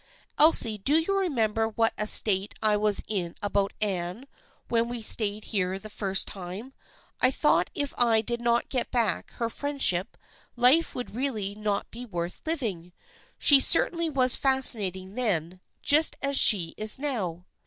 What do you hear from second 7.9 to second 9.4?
I did not get back